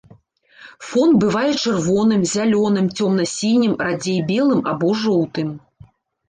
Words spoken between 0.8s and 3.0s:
Фон бывае чырвоным, зялёным,